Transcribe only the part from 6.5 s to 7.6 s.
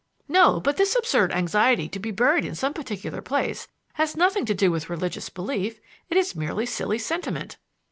silly sentiment."